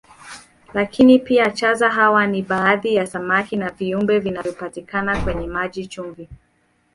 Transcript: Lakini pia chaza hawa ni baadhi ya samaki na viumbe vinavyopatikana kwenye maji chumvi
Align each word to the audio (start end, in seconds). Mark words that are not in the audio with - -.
Lakini 0.73 1.19
pia 1.19 1.51
chaza 1.51 1.89
hawa 1.91 2.27
ni 2.27 2.41
baadhi 2.41 2.95
ya 2.95 3.07
samaki 3.07 3.55
na 3.55 3.69
viumbe 3.69 4.19
vinavyopatikana 4.19 5.21
kwenye 5.23 5.47
maji 5.47 5.87
chumvi 5.87 6.29